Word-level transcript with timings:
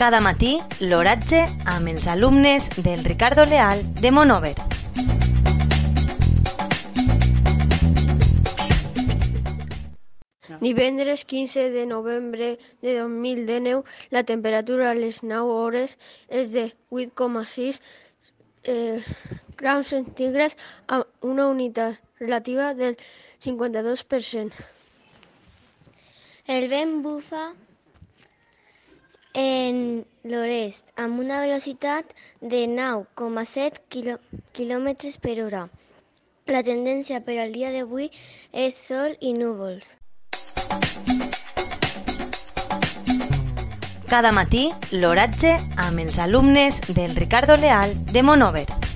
Cada 0.00 0.22
matí, 0.24 0.54
l'oratge 0.80 1.42
amb 1.68 1.90
els 1.90 2.06
alumnes 2.08 2.70
del 2.80 3.02
Ricardo 3.04 3.44
Leal 3.44 3.82
de 4.00 4.08
Monover. 4.10 4.54
Divendres 10.64 11.26
15 11.26 11.68
de 11.76 11.84
novembre 11.84 12.58
de 12.80 12.96
2019, 12.96 13.84
la 14.08 14.24
temperatura 14.24 14.88
a 14.88 14.96
les 14.96 15.20
9 15.22 15.60
hores 15.60 15.98
és 16.32 16.56
de 16.56 16.70
8,6 16.88 17.84
eh, 18.64 19.04
graus 19.60 19.92
centígrads 19.92 20.56
amb 20.88 21.04
una 21.20 21.52
unitat 21.52 22.00
relativa 22.16 22.72
del 22.72 22.96
52%. 23.44 24.68
El 26.48 26.72
vent 26.72 27.02
bufa 27.04 27.50
en 29.34 30.04
l'oest 30.24 30.90
amb 30.96 31.20
una 31.20 31.40
velocitat 31.40 32.14
de 32.40 32.66
9,7 32.66 34.18
km 34.52 34.88
per 35.20 35.36
hora. 35.44 35.68
La 36.46 36.62
tendència 36.66 37.20
per 37.22 37.38
al 37.38 37.52
dia 37.52 37.70
d'avui 37.70 38.10
és 38.52 38.74
sol 38.74 39.14
i 39.20 39.32
núvols. 39.36 39.96
Cada 44.10 44.32
matí, 44.34 44.64
l'oratge 44.90 45.54
amb 45.78 46.02
els 46.02 46.18
alumnes 46.18 46.80
del 46.88 47.14
Ricardo 47.14 47.56
Leal 47.56 47.94
de 48.10 48.24
Monover. 48.26 48.89